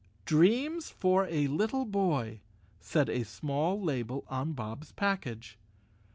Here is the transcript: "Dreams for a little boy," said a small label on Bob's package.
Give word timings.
"Dreams 0.25 0.89
for 0.89 1.27
a 1.27 1.45
little 1.45 1.85
boy," 1.85 2.41
said 2.79 3.07
a 3.07 3.23
small 3.23 3.79
label 3.79 4.25
on 4.29 4.53
Bob's 4.53 4.91
package. 4.93 5.59